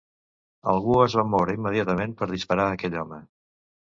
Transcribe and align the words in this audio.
Algú 0.71 0.95
es 1.01 1.15
va 1.19 1.25
moure 1.33 1.55
immediatament 1.59 2.17
per 2.21 2.29
disparar 2.33 2.67
aquell 2.77 2.97
home. 3.03 3.23